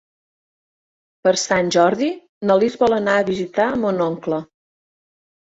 Per 1.27 1.33
Sant 1.41 1.69
Jordi 1.75 2.07
na 2.51 2.57
Lis 2.63 2.79
vol 2.85 2.97
anar 2.99 3.19
a 3.21 3.27
visitar 3.29 3.69
mon 3.85 4.03
oncle. 4.09 4.43